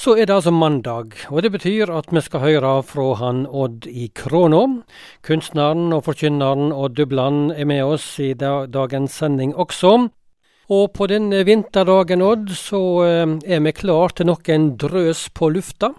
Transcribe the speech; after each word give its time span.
Så 0.00 0.14
er 0.16 0.24
det 0.24 0.32
altså 0.32 0.50
mandag, 0.50 1.12
og 1.28 1.42
det 1.44 1.50
betyr 1.52 1.90
at 1.92 2.06
vi 2.08 2.20
skal 2.24 2.40
høre 2.40 2.68
fra 2.88 3.02
han 3.20 3.42
Odd 3.44 3.84
i 3.84 4.06
Kråna. 4.16 4.62
Kunstneren 5.26 5.92
og 5.92 6.06
forkynneren 6.06 6.72
Odd 6.72 6.94
Dubland 6.96 7.52
er 7.52 7.68
med 7.68 7.82
oss 7.84 8.06
i 8.16 8.30
dagens 8.32 9.18
sending 9.20 9.52
også. 9.52 10.08
Og 10.72 10.86
på 10.96 11.10
denne 11.12 11.42
vinterdagen, 11.44 12.24
Odd, 12.24 12.48
så 12.56 12.82
eh, 13.04 13.36
er 13.44 13.60
vi 13.60 13.76
klar 13.76 14.16
til 14.16 14.30
nok 14.32 14.48
en 14.48 14.72
drøs 14.80 15.28
på 15.36 15.52
lufta. 15.52 15.92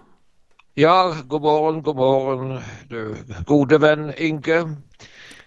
Ja, 0.75 1.13
god 1.29 1.45
morgen, 1.45 1.81
god 1.85 2.01
morgen, 2.01 2.59
du 2.89 3.13
gode 3.45 3.81
venn 3.85 4.15
Inge. 4.17 4.63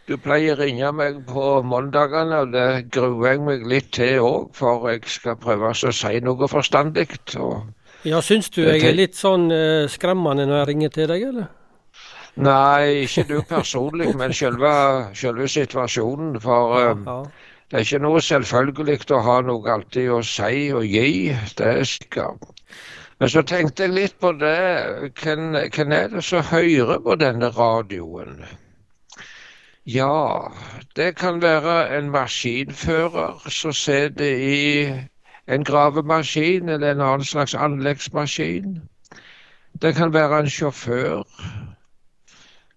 Du 0.06 0.14
pleier 0.14 0.54
å 0.54 0.62
ringe 0.62 0.94
meg 0.94 1.24
på 1.26 1.56
mandagene, 1.66 2.44
og 2.44 2.54
det 2.54 2.92
gruer 2.94 3.32
jeg 3.32 3.46
meg 3.48 3.66
litt 3.66 3.94
til 3.98 4.20
òg, 4.22 4.52
for 4.54 4.92
jeg 4.92 5.08
skal 5.10 5.40
prøve 5.42 5.74
å 5.74 5.96
si 6.04 6.20
noe 6.22 6.46
forstandig. 6.46 7.08
og 7.34 7.64
ja, 8.04 8.20
Syns 8.24 8.50
du 8.54 8.62
jeg 8.62 8.82
er 8.84 8.96
litt 8.96 9.18
sånn 9.18 9.48
uh, 9.52 9.84
skremmende 9.90 10.46
når 10.48 10.60
jeg 10.60 10.70
ringer 10.72 10.94
til 10.96 11.10
deg, 11.10 11.28
eller? 11.32 11.52
Nei, 12.34 13.04
ikke 13.04 13.24
du 13.28 13.36
personlig, 13.46 14.10
men 14.18 14.34
selve, 14.34 14.72
selve 15.14 15.46
situasjonen. 15.48 16.40
For 16.42 16.74
ja, 16.80 16.90
ja. 17.06 17.20
det 17.70 17.78
er 17.78 17.86
ikke 17.86 18.02
noe 18.02 18.22
selvfølgelig 18.26 19.06
å 19.14 19.22
ha 19.28 19.38
noe 19.46 19.76
alltid 19.76 20.10
å 20.10 20.18
si 20.26 20.66
og 20.74 20.88
gi. 20.88 21.30
Det 21.54 21.70
er 21.70 21.88
sikkert. 21.88 22.50
Men 23.22 23.30
så 23.30 23.44
tenkte 23.46 23.86
jeg 23.86 23.94
litt 23.94 24.18
på 24.18 24.34
det. 24.40 24.58
Hvem, 25.22 25.54
hvem 25.70 25.94
er 25.94 26.10
det 26.16 26.24
som 26.26 26.42
hører 26.50 26.98
på 27.06 27.14
denne 27.22 27.52
radioen? 27.54 28.42
Ja, 29.86 30.50
det 30.96 31.14
kan 31.20 31.42
være 31.42 31.98
en 31.98 32.10
maskinfører 32.10 33.50
som 33.52 33.72
sitter 33.72 34.24
i 34.24 34.60
en 35.46 35.64
gravemaskin 35.64 36.68
eller 36.68 36.90
en 36.90 37.00
annen 37.00 37.24
slags 37.24 37.54
anleggsmaskin. 37.54 38.80
Det 39.82 39.94
kan 39.94 40.12
være 40.12 40.38
en 40.40 40.50
sjåfør. 40.50 41.22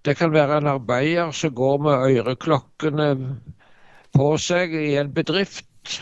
Det 0.06 0.18
kan 0.18 0.32
være 0.34 0.58
en 0.58 0.68
arbeider 0.68 1.32
som 1.32 1.56
går 1.56 1.78
med 1.78 2.18
øreklokkene 2.18 3.38
på 4.14 4.38
seg 4.38 4.73
i 4.73 4.95
en 4.98 5.14
bedrift. 5.14 6.02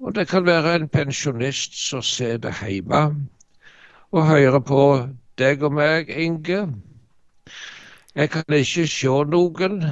Og 0.00 0.14
det 0.14 0.28
kan 0.28 0.46
være 0.46 0.74
en 0.74 0.88
pensjonist 0.88 1.76
som 1.88 2.02
sitter 2.02 2.54
hjemme 2.66 3.28
og 4.10 4.26
hører 4.26 4.58
på 4.58 4.84
deg 5.38 5.62
og 5.62 5.72
meg, 5.72 6.08
Inge. 6.10 6.66
Jeg 8.14 8.30
kan 8.30 8.44
ikke 8.48 8.86
se 8.90 9.06
noen. 9.06 9.82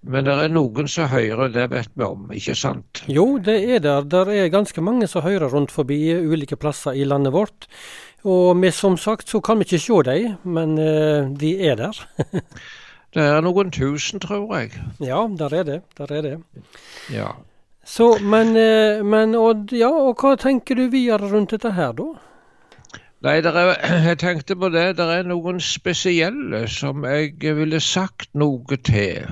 Men 0.00 0.24
det 0.24 0.32
er 0.32 0.52
noen 0.52 0.88
som 0.88 1.10
hører, 1.12 1.50
det 1.52 1.66
vet 1.74 1.90
vi 1.92 2.06
om, 2.06 2.30
ikke 2.32 2.54
sant? 2.56 3.02
Jo, 3.10 3.34
det 3.36 3.58
er 3.68 3.82
der. 3.84 4.06
Det 4.08 4.22
er 4.32 4.52
ganske 4.52 4.80
mange 4.80 5.08
som 5.10 5.26
hører 5.26 5.52
rundt 5.52 5.72
forbi 5.74 5.98
ulike 6.16 6.56
plasser 6.56 6.96
i 6.96 7.04
landet 7.04 7.34
vårt. 7.34 7.68
Og 8.24 8.56
vi, 8.62 8.70
som 8.72 8.96
sagt 9.00 9.28
så 9.28 9.42
kan 9.44 9.60
vi 9.60 9.68
ikke 9.68 9.82
se 9.84 9.98
dem, 10.08 10.38
men 10.44 10.72
uh, 10.80 11.28
de 11.36 11.52
er 11.68 11.76
der. 11.76 12.00
det 13.14 13.26
er 13.26 13.44
noen 13.44 13.72
tusen, 13.76 14.20
tror 14.24 14.48
jeg. 14.56 14.72
Ja, 15.04 15.26
der 15.38 15.54
er 15.60 15.68
det. 15.68 15.78
Der 16.00 16.16
er 16.16 16.24
det. 16.24 16.34
Ja. 17.12 17.34
Så, 17.84 18.14
men, 18.24 18.56
uh, 18.56 19.04
men 19.04 19.36
Odd, 19.36 19.76
ja, 19.76 19.92
og 19.92 20.20
hva 20.20 20.32
tenker 20.40 20.80
du 20.80 20.88
videre 20.88 21.28
rundt 21.28 21.52
dette 21.52 21.74
her, 21.76 21.92
da? 21.96 22.08
Nei, 23.20 23.36
er, 23.44 23.60
jeg 24.08 24.20
tenkte 24.24 24.56
på 24.56 24.72
det. 24.72 24.94
Det 24.96 25.10
er 25.12 25.28
noen 25.28 25.60
spesielle 25.60 26.64
som 26.72 27.04
jeg 27.04 27.36
ville 27.60 27.84
sagt 27.84 28.32
noe 28.32 28.80
til. 28.80 29.28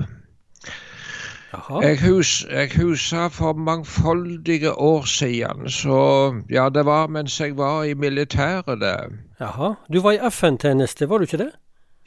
Jeg, 1.53 1.97
hus, 2.05 2.45
jeg 2.51 2.69
husa 2.77 3.27
for 3.27 3.53
mangfoldige 3.53 4.73
år 4.73 5.03
siden, 5.05 5.69
så 5.69 6.33
ja, 6.49 6.69
det 6.69 6.85
var 6.85 7.07
mens 7.07 7.39
jeg 7.41 7.57
var 7.57 7.83
i 7.83 7.93
militæret, 7.93 8.81
det. 8.81 8.95
Jaha. 9.39 9.73
Du 9.93 10.01
var 10.01 10.11
i 10.11 10.29
FN-tjeneste, 10.29 11.09
var 11.09 11.17
du 11.17 11.21
ikke 11.21 11.37
det? 11.37 11.51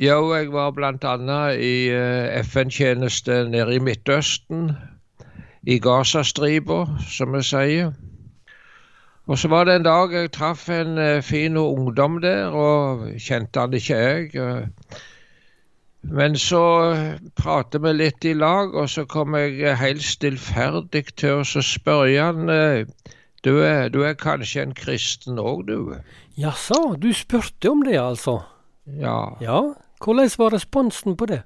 Jo, 0.00 0.34
jeg 0.34 0.52
var 0.52 0.70
bl.a. 0.70 1.48
i 1.54 1.88
eh, 1.88 2.44
FN-tjeneste 2.44 3.48
nede 3.48 3.74
i 3.74 3.78
Midtøsten. 3.78 4.70
I 5.62 5.78
Gazastripa, 5.78 6.86
som 7.10 7.34
vi 7.34 7.42
sier. 7.42 7.92
Og 9.26 9.38
så 9.38 9.48
var 9.48 9.64
det 9.64 9.76
en 9.76 9.84
dag 9.86 10.12
jeg 10.12 10.32
traff 10.34 10.68
en 10.68 10.98
uh, 10.98 11.22
fin 11.22 11.56
ungdom 11.56 12.20
der, 12.22 12.46
og 12.46 13.06
kjente 13.22 13.60
han 13.60 13.74
ikke 13.74 13.96
jeg. 13.96 14.30
Men 16.02 16.34
så 16.38 16.62
prater 17.38 17.78
vi 17.78 17.92
litt 17.94 18.24
i 18.26 18.34
lag, 18.34 18.74
og 18.74 18.90
så 18.90 19.04
kom 19.06 19.36
jeg 19.38 19.76
helt 19.78 20.02
stillferdig 20.02 21.04
til 21.14 21.42
å 21.42 21.62
spørre 21.62 22.16
han 22.18 22.50
eh, 22.50 22.90
du 23.42 23.56
er, 23.66 23.88
du 23.90 24.02
er 24.06 24.14
kanskje 24.18 24.62
en 24.62 24.74
kristen 24.74 25.38
òg, 25.42 25.66
du? 25.66 25.94
Jaså, 26.38 26.94
du 26.98 27.10
spurte 27.14 27.70
om 27.70 27.82
det, 27.82 27.96
altså? 27.98 28.38
Ja. 28.86 29.34
ja. 29.42 29.62
Hvordan 30.02 30.30
var 30.38 30.54
responsen 30.54 31.16
på 31.18 31.26
det? 31.26 31.42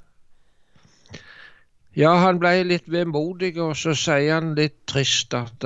Ja, 1.97 2.11
han 2.21 2.37
ble 2.37 2.67
litt 2.69 2.91
vemodig, 2.93 3.55
og 3.57 3.73
så 3.81 3.95
sier 3.97 4.35
han 4.35 4.53
litt 4.59 4.83
trist 4.85 5.33
at 5.37 5.65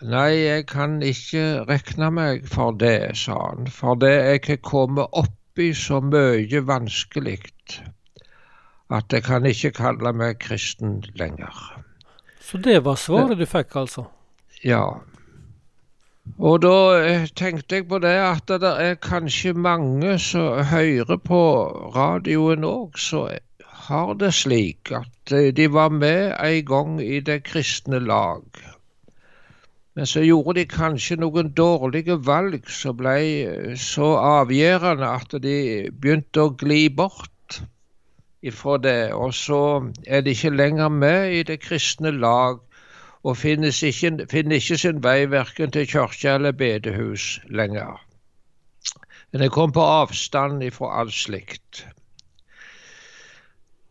nei, 0.00 0.30
jeg 0.40 0.64
kan 0.70 1.02
ikke 1.04 1.66
regne 1.68 2.08
meg 2.16 2.48
for 2.48 2.72
det, 2.72 3.12
sa 3.20 3.36
han, 3.50 3.68
for 3.68 4.00
det 4.00 4.14
jeg 4.14 4.44
har 4.48 4.62
kommet 4.64 5.12
opp 5.12 5.60
i 5.60 5.74
så 5.76 6.00
mye 6.00 6.64
vanskelig 6.64 7.42
at 8.90 9.12
jeg 9.12 9.24
kan 9.26 9.46
ikke 9.46 9.74
kalle 9.76 10.12
meg 10.16 10.38
kristen 10.40 11.02
lenger. 11.20 11.54
Så 12.40 12.58
det 12.64 12.80
var 12.84 12.96
svaret 12.96 13.38
du 13.38 13.44
fikk, 13.46 13.76
altså? 13.76 14.06
Ja. 14.64 14.84
Og 16.36 16.62
da 16.62 16.76
eh, 17.00 17.26
tenkte 17.36 17.80
jeg 17.80 17.88
på 17.88 18.00
det 18.04 18.14
at 18.20 18.48
det 18.48 18.72
er 18.84 18.96
kanskje 19.00 19.52
mange 19.56 20.18
som 20.22 20.64
hører 20.70 21.20
på 21.24 21.42
radioen 21.96 22.64
òg, 22.68 22.98
som 23.00 23.28
har 23.88 24.14
det 24.20 24.32
slik 24.36 24.92
at 24.92 25.32
eh, 25.32 25.52
de 25.56 25.68
var 25.72 25.92
med 25.92 26.34
en 26.36 26.64
gang 26.68 26.98
i 27.02 27.20
det 27.24 27.42
kristne 27.48 28.00
lag. 28.00 28.44
Men 29.96 30.06
så 30.06 30.22
gjorde 30.22 30.60
de 30.60 30.68
kanskje 30.70 31.16
noen 31.18 31.48
dårlige 31.58 32.18
valg 32.26 32.68
som 32.70 32.96
ble 33.00 33.16
eh, 33.44 33.72
så 33.76 34.14
avgjørende 34.20 35.08
at 35.08 35.36
de 35.42 35.58
begynte 35.90 36.44
å 36.44 36.54
gli 36.60 36.86
bort 36.88 37.32
ifra 38.42 38.78
det. 38.78 39.12
Og 39.12 39.34
så 39.34 39.92
er 40.06 40.20
de 40.20 40.30
ikke 40.30 40.50
lenger 40.50 40.88
med 40.88 41.32
i 41.32 41.42
det 41.42 41.60
kristne 41.60 42.10
lag 42.10 42.58
og 43.24 43.36
finner 43.36 43.74
ikke, 43.84 44.26
finner 44.30 44.56
ikke 44.56 44.78
sin 44.78 45.02
vei 45.02 45.30
verken 45.30 45.72
til 45.74 45.88
kirke 45.90 46.34
eller 46.34 46.52
bedehus 46.52 47.40
lenger. 47.50 47.98
Men 49.32 49.42
jeg 49.44 49.52
kom 49.52 49.72
på 49.72 49.84
avstand 49.84 50.62
ifra 50.64 51.00
alt 51.00 51.14
slikt. 51.14 51.84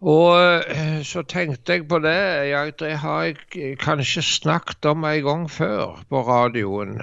Og 0.02 0.38
eh, 0.70 1.02
så 1.04 1.24
tenkte 1.26 1.74
jeg 1.74 1.88
på 1.90 2.00
det, 2.00 2.18
jeg, 2.50 2.74
det 2.80 2.98
har 3.02 3.24
jeg 3.24 3.78
kanskje 3.82 4.22
snakket 4.22 4.86
om 4.86 5.06
en 5.10 5.24
gang 5.26 5.46
før 5.52 6.04
på 6.10 6.22
radioen. 6.22 7.02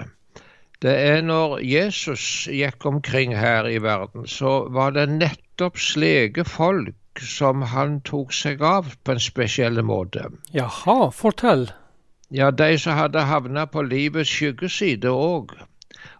Det 0.81 0.93
er 0.95 1.21
når 1.21 1.59
Jesus 1.63 2.47
gikk 2.51 2.85
omkring 2.85 3.35
her 3.35 3.67
i 3.67 3.81
verden, 3.83 4.27
så 4.27 4.67
var 4.71 4.95
det 4.95 5.09
nettopp 5.11 5.79
slike 5.79 6.45
folk 6.47 6.95
som 7.21 7.61
han 7.71 7.99
tok 8.01 8.33
seg 8.33 8.63
av 8.63 8.93
på 9.03 9.15
en 9.15 9.23
spesiell 9.23 9.81
måte. 9.83 10.27
Jaha, 10.55 11.11
fortell. 11.11 11.69
Ja, 12.33 12.51
de 12.51 12.77
som 12.81 12.97
hadde 12.97 13.27
havna 13.29 13.65
på 13.69 13.85
livets 13.85 14.31
skyggeside 14.31 15.11
òg. 15.13 15.53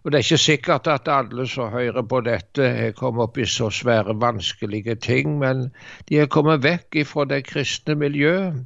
Og 0.02 0.12
det 0.12 0.18
er 0.18 0.24
ikke 0.24 0.38
sikkert 0.38 0.86
at 0.90 1.08
alle 1.10 1.46
som 1.50 1.70
hører 1.70 2.02
på 2.02 2.20
dette, 2.26 2.68
har 2.78 2.94
kommet 2.98 3.26
opp 3.26 3.38
i 3.38 3.46
så 3.46 3.70
svære, 3.70 4.14
vanskelige 4.20 4.94
ting, 4.94 5.38
men 5.38 5.68
de 6.08 6.22
har 6.22 6.30
kommet 6.30 6.62
vekk 6.62 7.02
ifra 7.02 7.26
det 7.26 7.44
kristne 7.50 7.94
miljøet. 7.98 8.64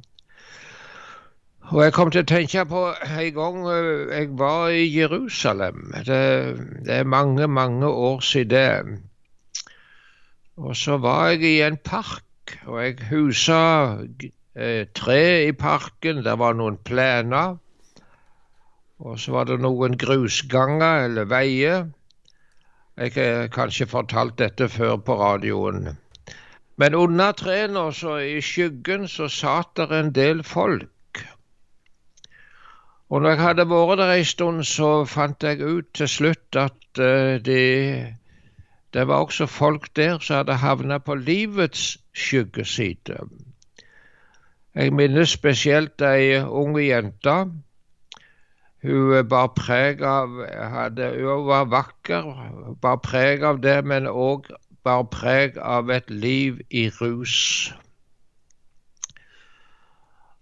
Og 1.71 1.83
jeg 1.83 1.93
kom 1.95 2.09
til 2.11 2.25
å 2.25 2.27
tenke 2.27 2.65
på 2.67 2.81
en 2.91 3.33
gang 3.35 3.61
øh, 3.71 4.09
jeg 4.11 4.31
var 4.39 4.73
i 4.75 4.87
Jerusalem. 4.91 5.93
Det, 6.05 6.23
det 6.85 6.97
er 6.97 7.07
mange, 7.07 7.47
mange 7.47 7.87
år 7.87 8.19
siden. 8.19 8.99
Og 10.57 10.75
så 10.75 10.97
var 10.97 11.31
jeg 11.31 11.43
i 11.47 11.61
en 11.65 11.77
park, 11.77 12.57
og 12.67 12.81
jeg 12.83 13.07
husa 13.09 13.61
eh, 14.55 14.87
tre 14.93 15.47
i 15.47 15.51
parken. 15.55 16.23
Det 16.25 16.37
var 16.39 16.57
noen 16.59 16.77
plener. 16.83 17.57
Og 19.01 19.19
så 19.19 19.33
var 19.33 19.47
det 19.49 19.61
noen 19.63 19.97
grusganger 19.97 21.07
eller 21.07 21.29
veier. 21.29 21.87
Jeg 22.99 23.15
har 23.15 23.47
kanskje 23.53 23.87
fortalt 23.89 24.37
dette 24.37 24.67
før 24.69 24.99
på 25.01 25.15
radioen. 25.17 25.95
Men 26.77 26.95
under 26.95 27.31
trærne, 27.31 27.87
så 27.93 28.17
i 28.21 28.41
skyggen, 28.41 29.07
så 29.07 29.29
satt 29.31 29.75
det 29.77 29.89
en 29.95 30.11
del 30.13 30.43
folk. 30.43 31.23
Og 33.09 33.21
når 33.21 33.29
jeg 33.29 33.41
hadde 33.41 33.67
vært 33.67 33.99
der 33.99 34.13
ei 34.13 34.23
stund, 34.23 34.63
så 34.63 35.03
fant 35.03 35.43
jeg 35.43 35.59
ut 35.59 35.89
til 35.97 36.07
slutt 36.07 36.57
at 36.59 37.01
uh, 37.01 37.35
de 37.43 37.63
det 38.93 39.07
var 39.07 39.23
også 39.23 39.45
folk 39.45 39.87
der 39.95 40.19
som 40.19 40.35
hadde 40.35 40.59
havna 40.59 40.97
på 40.97 41.15
livets 41.15 41.97
skyggeside. 42.13 43.17
Jeg 44.75 44.93
minnes 44.93 45.29
spesielt 45.29 46.01
ei 46.01 46.39
unge 46.43 46.83
jente. 46.85 47.35
Hun 48.81 49.27
bar 49.29 49.51
preg 49.55 50.01
av 50.01 50.39
hadde, 50.73 51.11
Hun 51.19 51.47
var 51.47 51.65
vakker, 51.69 52.29
bar 52.81 52.97
preg 53.03 53.43
av 53.43 53.61
det, 53.61 53.79
men 53.85 54.07
òg 54.07 54.49
bar 54.83 55.03
preg 55.13 55.57
av 55.57 55.91
et 55.91 56.09
liv 56.09 56.61
i 56.69 56.89
rus. 57.01 57.73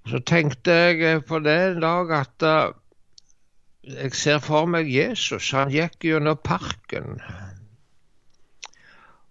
Så 0.08 0.20
tenkte 0.20 0.72
jeg 0.72 1.26
på 1.28 1.40
det 1.40 1.58
en 1.66 1.82
dag 1.84 2.12
at 2.18 2.46
uh, 2.46 2.72
jeg 3.84 4.14
ser 4.16 4.40
for 4.42 4.66
meg 4.66 4.90
Jesus. 4.90 5.52
Han 5.54 5.74
gikk 5.74 6.08
gjennom 6.08 6.40
parken. 6.44 7.20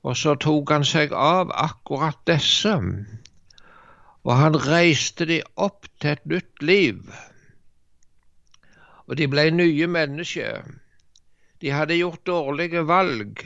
Og 0.06 0.16
så 0.16 0.34
tok 0.38 0.70
han 0.70 0.84
seg 0.86 1.12
av 1.12 1.50
akkurat 1.54 2.18
disse. 2.30 2.74
Og 4.24 4.34
han 4.36 4.58
reiste 4.66 5.26
de 5.28 5.40
opp 5.56 5.88
til 6.00 6.14
et 6.14 6.26
nytt 6.26 6.62
liv. 6.62 7.00
Og 9.08 9.16
de 9.18 9.26
ble 9.30 9.48
nye 9.54 9.88
mennesker. 9.88 10.68
De 11.58 11.72
hadde 11.74 11.98
gjort 11.98 12.26
dårlige 12.26 12.84
valg, 12.86 13.42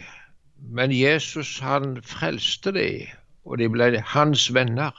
men 0.59 0.93
Jesus 0.93 1.61
han 1.65 2.03
frelste 2.05 2.75
de, 2.77 3.07
og 3.49 3.59
de 3.63 3.71
ble 3.73 4.03
hans 4.13 4.51
venner. 4.55 4.93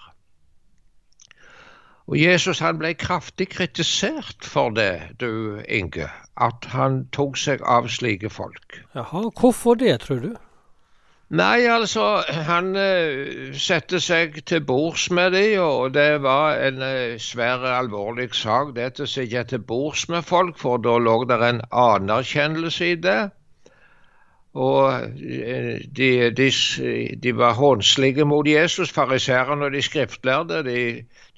Og 2.08 2.18
Jesus 2.20 2.60
han 2.60 2.80
ble 2.82 2.94
kraftig 3.00 3.48
kritisert 3.54 4.44
for 4.44 4.74
det, 4.76 5.14
du 5.22 5.62
Inge, 5.70 6.10
at 6.42 6.66
han 6.74 7.04
tok 7.16 7.38
seg 7.40 7.62
av 7.70 7.88
slike 7.88 8.32
folk. 8.34 8.82
Jaha, 8.98 9.30
hvorfor 9.40 9.78
det, 9.80 10.00
tror 10.04 10.26
du? 10.26 10.34
Nei, 11.34 11.66
altså, 11.66 12.22
han 12.46 12.76
uh, 12.78 13.54
satte 13.58 13.98
seg 14.04 14.36
til 14.46 14.62
bords 14.70 15.08
med 15.10 15.32
de, 15.34 15.46
og 15.58 15.96
det 15.96 16.22
var 16.22 16.60
en 16.62 16.82
uh, 16.86 17.16
svær, 17.18 17.64
alvorlig 17.74 18.28
sak, 18.38 18.76
det 18.76 19.02
å 19.02 19.08
sitte 19.10 19.42
til 19.50 19.64
bords 19.72 20.06
med 20.14 20.28
folk, 20.30 20.60
for 20.62 20.78
da 20.84 21.00
lå 21.02 21.24
det 21.30 21.40
en 21.48 21.64
anerkjennelse 21.72 22.92
i 22.92 23.00
det. 23.02 23.22
Og 24.54 24.94
eh, 24.94 25.82
de, 25.98 26.10
de, 26.38 26.50
de 27.24 27.32
var 27.38 27.56
hånslige 27.58 28.26
mot 28.30 28.48
Jesus, 28.48 28.92
fariseerne 28.94 29.66
og 29.66 29.74
de 29.74 29.82
skriftlærde. 29.82 30.62
De, 30.68 30.84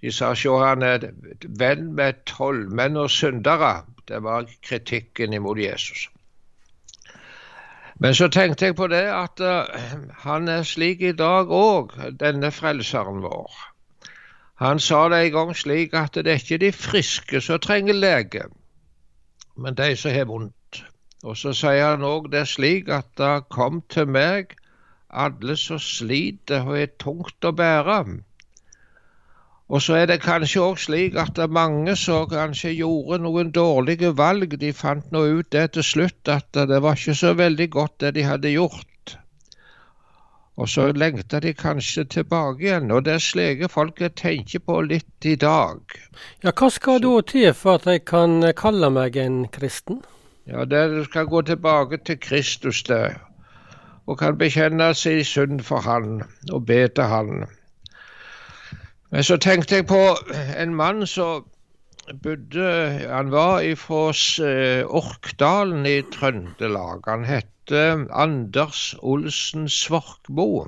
de 0.02 0.12
sa 0.12 0.34
se 0.36 0.52
han 0.60 0.84
er 0.84 1.08
venn 1.48 1.94
med 1.96 2.26
tolvmenn 2.28 3.00
og 3.00 3.08
syndere. 3.10 3.86
Det 4.08 4.20
var 4.24 4.50
kritikken 4.68 5.34
imot 5.34 5.64
Jesus. 5.64 6.10
Men 8.00 8.16
så 8.16 8.28
tenkte 8.28 8.66
jeg 8.66 8.76
på 8.76 8.88
det 8.92 9.06
at 9.08 9.40
uh, 9.40 9.64
han 10.26 10.50
er 10.52 10.66
slik 10.68 11.02
i 11.02 11.14
dag 11.16 11.52
òg, 11.52 11.96
denne 12.20 12.52
frelseren 12.52 13.22
vår. 13.24 13.54
Han 14.60 14.80
sa 14.80 15.06
det 15.12 15.22
en 15.26 15.32
gang 15.32 15.56
slik 15.56 15.96
at 15.96 16.16
det 16.16 16.32
er 16.32 16.44
ikke 16.44 16.60
de 16.64 16.72
friske 16.76 17.42
som 17.42 17.60
trenger 17.60 17.96
lege, 17.96 18.46
men 19.56 19.76
de 19.76 19.96
som 19.96 20.12
har 20.12 20.28
vondt. 20.32 20.84
Og 21.24 21.38
så 21.40 21.56
sier 21.56 21.96
han 21.96 22.04
òg 22.06 22.30
det 22.32 22.46
slik 22.52 22.92
at 22.92 23.08
da 23.18 23.40
kom 23.50 23.82
til 23.90 24.08
meg 24.12 24.56
alle 25.10 25.56
som 25.58 25.80
sliter 25.80 26.68
og 26.68 26.80
er 26.80 26.92
tungt 27.00 27.48
å 27.48 27.52
bære. 27.56 28.00
Og 29.70 29.82
så 29.82 29.96
er 29.98 30.06
det 30.06 30.22
kanskje 30.22 30.62
òg 30.62 30.78
slik 30.78 31.16
at 31.18 31.34
det 31.38 31.48
er 31.48 31.56
mange 31.58 31.96
som 31.98 32.28
kanskje 32.30 32.76
gjorde 32.78 33.18
noen 33.24 33.50
dårlige 33.52 34.12
valg. 34.18 34.54
De 34.62 34.74
fant 34.74 35.08
nå 35.12 35.24
ut 35.40 35.50
det 35.52 35.72
til 35.78 35.86
slutt 35.86 36.30
at 36.30 36.52
det 36.54 36.82
var 36.86 37.00
ikke 37.00 37.18
så 37.18 37.34
veldig 37.34 37.70
godt 37.74 37.98
det 38.04 38.14
de 38.20 38.28
hadde 38.30 38.54
gjort. 38.54 39.18
Og 40.56 40.70
så 40.70 40.92
lengter 40.96 41.40
de 41.40 41.52
kanskje 41.54 42.06
tilbake 42.06 42.64
igjen, 42.64 42.92
og 42.92 43.04
det 43.06 43.14
er 43.14 43.24
slike 43.24 43.68
folk 43.68 44.00
jeg 44.00 44.14
tenker 44.16 44.62
på 44.64 44.78
litt 44.88 45.26
i 45.28 45.36
dag. 45.36 45.82
Ja, 46.46 46.54
Hva 46.56 46.70
skal 46.72 47.02
da 47.04 47.18
til 47.28 47.52
for 47.54 47.82
at 47.82 47.90
jeg 47.92 48.06
kan 48.08 48.40
kalle 48.56 48.90
meg 48.90 49.18
en 49.20 49.48
kristen? 49.52 50.00
Ja, 50.48 50.64
det 50.64 50.90
Du 50.94 51.04
skal 51.04 51.26
gå 51.26 51.42
tilbake 51.42 51.98
til 51.98 52.20
Kristus, 52.20 52.84
det, 52.84 53.18
og 54.06 54.20
kan 54.20 54.38
bekjenne 54.38 54.94
sin 54.94 55.24
synd 55.24 55.62
for 55.64 55.82
Han 55.82 56.24
og 56.52 56.66
be 56.66 56.88
til 56.88 57.04
Han. 57.04 57.48
Men 59.12 59.24
så 59.24 59.38
tenkte 59.38 59.76
jeg 59.76 59.88
på 59.88 60.18
en 60.58 60.76
mann 60.76 61.08
som 61.08 61.46
bodde 62.24 63.00
Han 63.10 63.32
var 63.32 63.76
fra 63.76 64.14
eh, 64.46 64.86
Orkdalen 64.86 65.86
i 65.86 66.02
Trøndelag. 66.14 67.02
Han 67.08 67.26
het 67.26 67.48
Anders 68.12 68.96
Olsen 69.02 69.70
Svorkmo. 69.70 70.68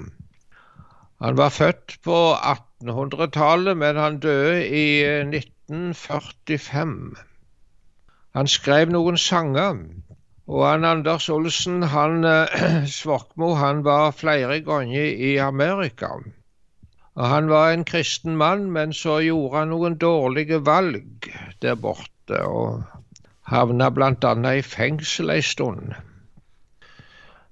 Han 1.21 1.37
var 1.37 1.49
født 1.49 1.97
på 2.03 2.33
1800-tallet, 2.33 3.77
men 3.77 3.95
han 3.95 4.19
døde 4.19 4.67
i 4.67 5.03
1945. 5.03 7.15
Han 8.35 8.47
skrev 8.47 8.89
noen 8.93 9.17
sanger. 9.17 9.77
Og 10.47 10.69
han 10.69 10.85
Anders 10.85 11.29
Olsen, 11.29 11.83
han 11.83 12.23
eh, 12.23 12.87
Svorkmo, 12.99 13.53
han 13.53 13.83
var 13.83 14.11
flere 14.11 14.61
ganger 14.61 15.03
i 15.03 15.37
Amerika. 15.37 16.07
Han 17.17 17.49
var 17.49 17.71
en 17.71 17.83
kristen 17.83 18.37
mann, 18.37 18.71
men 18.71 18.93
så 18.93 19.19
gjorde 19.25 19.57
han 19.57 19.71
noen 19.73 19.95
dårlige 19.97 20.59
valg 20.65 21.31
der 21.61 21.75
borte, 21.75 22.43
og 22.45 22.83
havna 23.49 23.89
bl.a. 23.89 24.33
i 24.53 24.61
fengsel 24.61 25.33
ei 25.33 25.41
stund. 25.41 25.95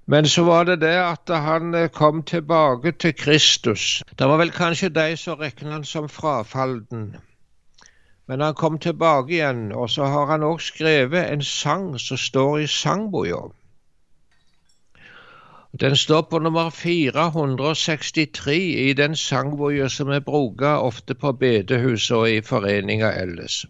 Men 0.06 0.28
så 0.30 0.44
var 0.46 0.64
det 0.64 0.80
det 0.80 0.94
at 1.02 1.30
han 1.34 1.74
eh, 1.74 1.88
kom 1.90 2.22
tilbake 2.22 2.92
til 2.92 3.14
Kristus. 3.14 4.02
Det 4.18 4.28
var 4.28 4.38
vel 4.38 4.52
kanskje 4.54 4.88
de 4.94 5.16
som 5.16 5.40
regna 5.40 5.72
han 5.72 5.84
som 5.84 6.08
frafalden. 6.08 7.16
Men 8.28 8.40
han 8.40 8.54
kom 8.54 8.78
tilbake 8.78 9.32
igjen, 9.32 9.72
og 9.72 9.90
så 9.90 10.06
har 10.06 10.26
han 10.30 10.46
òg 10.46 10.62
skrevet 10.62 11.26
en 11.32 11.42
sang 11.42 11.98
som 11.98 12.16
står 12.16 12.58
i 12.58 12.66
sangboka. 12.70 13.48
Den 15.80 15.96
står 15.96 16.22
på 16.22 16.38
nummer 16.38 16.70
463 16.70 18.56
i 18.88 18.92
den 18.92 19.16
sangboka 19.16 19.88
som 19.92 20.08
er 20.08 20.22
brukt 20.24 20.62
ofte 20.62 21.14
på 21.14 21.32
bedehus 21.32 22.10
og 22.10 22.30
i 22.30 22.40
foreninger 22.40 23.10
ellers. 23.10 23.66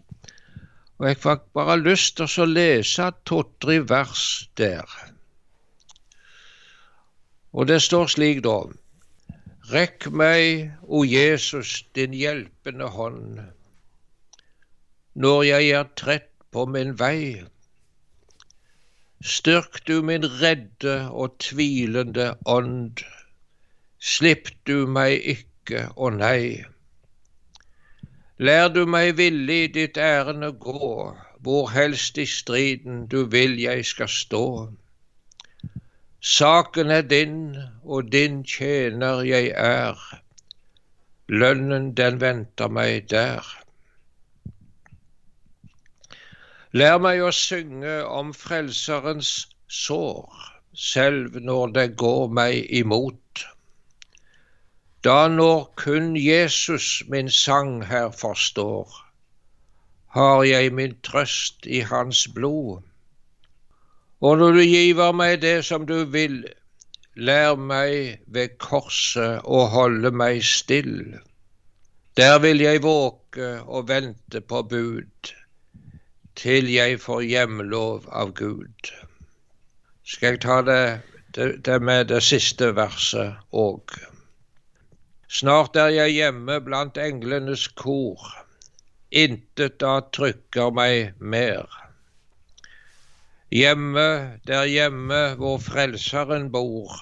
Og 0.99 1.07
Jeg 1.07 1.17
fikk 1.17 1.43
bare 1.53 1.75
lyst 1.81 2.15
til 2.17 2.43
å 2.43 2.47
lese 2.47 3.11
to-tre 3.25 3.81
vers 3.89 4.49
der. 4.57 4.87
Og 7.53 7.67
det 7.67 7.81
står 7.81 8.07
slik, 8.15 8.41
da. 8.45 8.55
Rekk 9.73 10.07
meg, 10.11 10.71
o 10.87 11.03
Jesus, 11.03 11.83
din 11.95 12.15
hjelpende 12.15 12.87
hånd 12.95 13.39
når 15.17 15.43
jeg 15.43 15.69
er 15.73 15.87
trett 15.97 16.29
på 16.53 16.65
min 16.69 16.93
vei. 16.99 17.43
Styrk 19.25 19.79
du 19.87 20.01
min 20.05 20.25
redde 20.41 21.09
og 21.09 21.39
tvilende 21.41 22.35
ånd, 22.45 23.01
slipp 23.97 24.51
du 24.69 24.85
meg 24.85 25.23
ikke, 25.33 25.87
å 25.97 26.11
nei. 26.13 26.65
Lær 28.37 28.69
du 28.69 28.83
meg 28.85 29.15
villig 29.17 29.73
ditt 29.73 29.97
ærende 29.97 30.51
gå, 30.61 30.91
hvor 31.41 31.71
helst 31.73 32.21
i 32.21 32.27
striden 32.29 33.07
du 33.09 33.23
vil 33.25 33.57
jeg 33.57 33.85
skal 33.89 34.13
stå. 34.19 34.45
Saken 36.21 36.93
er 36.93 37.01
din, 37.01 37.55
og 37.83 38.11
din 38.13 38.43
tjener 38.45 39.25
jeg 39.25 39.49
er. 39.57 39.97
Lønnen 41.27 41.95
den 41.97 42.21
venter 42.21 42.69
meg 42.69 43.09
der. 43.09 43.56
Lær 46.75 46.97
meg 46.99 47.21
å 47.23 47.29
synge 47.31 48.01
om 48.11 48.33
Frelserens 48.35 49.47
sår, 49.71 50.27
selv 50.75 51.37
når 51.39 51.71
det 51.77 51.85
går 52.01 52.27
meg 52.27 52.65
imot. 52.75 53.43
Da 55.07 55.29
når 55.31 55.63
kun 55.79 56.17
Jesus 56.19 57.03
min 57.07 57.31
sang 57.31 57.85
her 57.87 58.11
forstår, 58.11 58.91
har 60.11 60.43
jeg 60.43 60.73
min 60.75 60.97
trøst 61.07 61.63
i 61.63 61.79
Hans 61.87 62.27
blod. 62.35 62.83
Og 64.19 64.37
når 64.37 64.59
du 64.59 64.63
giver 64.65 65.15
meg 65.15 65.39
det 65.41 65.63
som 65.65 65.87
du 65.87 66.03
vil, 66.03 66.41
lær 67.15 67.55
meg 67.55 68.19
ved 68.27 68.57
korset 68.59 69.39
å 69.45 69.63
holde 69.71 70.11
meg 70.11 70.43
still. 70.43 71.15
Der 72.17 72.39
vil 72.43 72.59
jeg 72.59 72.83
våke 72.83 73.61
og 73.63 73.87
vente 73.87 74.41
på 74.41 74.65
bud 74.67 75.36
til 76.37 76.69
jeg 76.69 76.99
får 77.01 77.23
hjemlov 77.25 78.05
av 78.13 78.33
Gud. 78.37 78.91
Skal 80.05 80.35
jeg 80.35 80.41
ta 80.45 80.61
det, 80.61 80.83
det, 81.35 81.47
det 81.65 81.79
med 81.81 82.11
det 82.11 82.21
siste 82.23 82.69
verset 82.77 83.39
òg. 83.51 83.95
Snart 85.27 85.75
er 85.75 85.89
jeg 85.91 86.13
hjemme 86.15 86.59
blant 86.63 86.99
englenes 87.01 87.65
kor. 87.81 88.21
Intet 89.11 89.79
da 89.81 89.97
trykker 90.13 90.71
meg 90.75 91.17
mer. 91.19 91.67
Hjemme, 93.51 94.39
der 94.47 94.65
hjemme 94.67 95.21
hvor 95.39 95.59
Frelseren 95.63 96.49
bor, 96.51 96.95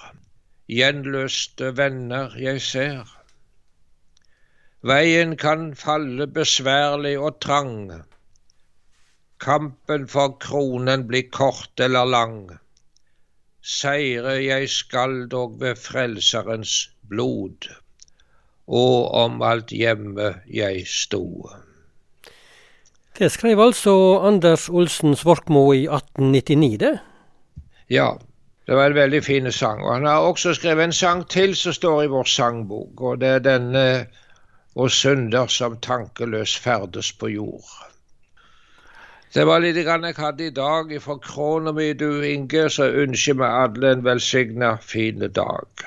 gjenløste 0.70 1.72
venner 1.76 2.34
jeg 2.38 2.62
ser. 2.62 3.10
Veien 4.86 5.34
kan 5.36 5.72
falle 5.74 6.28
besværlig 6.30 7.16
og 7.18 7.40
trang, 7.42 8.04
Kampen 9.38 10.06
for 10.08 10.38
kronen 10.40 11.06
blir 11.08 11.28
kort 11.30 11.80
eller 11.80 12.08
lang. 12.08 12.38
Seire 13.62 14.36
jeg 14.44 14.68
skal 14.70 15.26
dog 15.28 15.60
ved 15.60 15.76
Frelserens 15.76 16.90
blod, 17.08 17.68
og 18.66 19.10
om 19.14 19.42
alt 19.42 19.74
hjemme 19.74 20.34
jeg 20.46 20.86
sto. 20.86 21.50
Det 23.18 23.30
skrev 23.32 23.60
altså 23.60 24.20
Anders 24.28 24.68
Olsen 24.68 25.16
Svorkmo 25.16 25.72
i 25.72 25.86
1899, 25.88 26.78
det? 26.80 26.98
Ja, 27.90 28.10
det 28.66 28.76
var 28.76 28.86
en 28.86 28.94
veldig 28.94 29.22
fin 29.24 29.52
sang. 29.52 29.82
Og 29.82 29.94
han 29.94 30.06
har 30.06 30.26
også 30.26 30.54
skrevet 30.54 30.84
en 30.84 30.92
sang 30.92 31.28
til 31.28 31.56
som 31.56 31.72
står 31.72 32.02
i 32.02 32.10
vår 32.12 32.24
sangbok, 32.24 33.00
og 33.00 33.20
det 33.20 33.28
er 33.28 33.44
denne 33.44 34.06
Og 34.76 34.90
synder 34.90 35.46
som 35.46 35.78
tankeløs 35.80 36.58
ferdes 36.60 37.12
på 37.12 37.30
jord. 37.32 37.64
Det 39.34 39.44
var 39.46 39.60
litt 39.60 39.76
jeg 39.76 40.14
hadde 40.16 40.46
i 40.46 40.54
dag 40.54 40.92
fra 41.02 41.16
krona 41.18 41.72
mi, 41.74 41.92
du 41.98 42.22
Inge, 42.24 42.68
så 42.70 42.86
ønsker 43.02 43.40
vi 43.40 43.48
alle 43.48 43.92
en 43.92 44.04
velsigna 44.06 44.76
fin 44.80 45.24
dag. 45.40 45.86